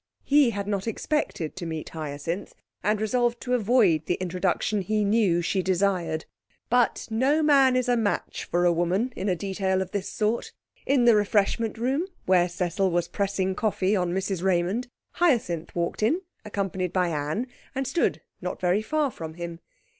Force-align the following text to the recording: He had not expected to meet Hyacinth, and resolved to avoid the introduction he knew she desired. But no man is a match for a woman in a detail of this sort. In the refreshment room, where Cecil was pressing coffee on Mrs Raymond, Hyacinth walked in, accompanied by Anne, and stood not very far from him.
He 0.23 0.49
had 0.49 0.65
not 0.67 0.87
expected 0.87 1.55
to 1.55 1.65
meet 1.67 1.89
Hyacinth, 1.89 2.55
and 2.81 2.99
resolved 2.99 3.39
to 3.41 3.53
avoid 3.53 4.07
the 4.07 4.15
introduction 4.15 4.81
he 4.81 5.05
knew 5.05 5.43
she 5.43 5.61
desired. 5.61 6.25
But 6.71 7.07
no 7.11 7.43
man 7.43 7.75
is 7.75 7.87
a 7.87 7.95
match 7.95 8.45
for 8.45 8.65
a 8.65 8.73
woman 8.73 9.13
in 9.15 9.29
a 9.29 9.35
detail 9.35 9.79
of 9.79 9.91
this 9.91 10.09
sort. 10.09 10.53
In 10.87 11.05
the 11.05 11.15
refreshment 11.15 11.77
room, 11.77 12.07
where 12.25 12.49
Cecil 12.49 12.89
was 12.89 13.07
pressing 13.09 13.53
coffee 13.53 13.95
on 13.95 14.11
Mrs 14.11 14.41
Raymond, 14.41 14.87
Hyacinth 15.11 15.75
walked 15.75 16.01
in, 16.01 16.21
accompanied 16.43 16.91
by 16.91 17.09
Anne, 17.09 17.45
and 17.75 17.85
stood 17.85 18.23
not 18.41 18.59
very 18.59 18.81
far 18.81 19.11
from 19.11 19.35
him. 19.35 19.59